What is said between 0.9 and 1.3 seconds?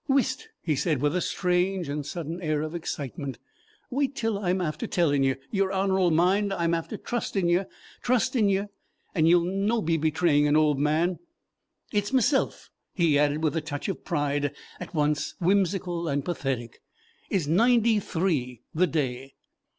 with a